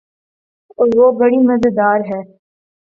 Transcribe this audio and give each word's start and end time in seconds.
اوروہ 0.79 1.09
بڑی 1.19 1.39
مزیدار 1.47 1.99
ہے۔ 2.09 2.19